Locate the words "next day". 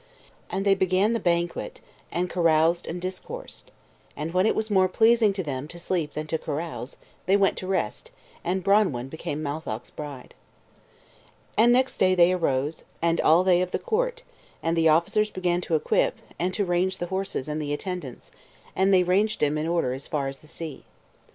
11.71-12.15